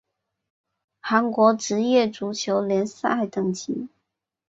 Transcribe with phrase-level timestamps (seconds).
[0.99, 3.87] 韩国职业足球联赛等级